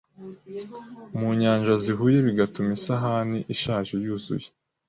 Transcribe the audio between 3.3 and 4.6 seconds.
ishajeyuzuye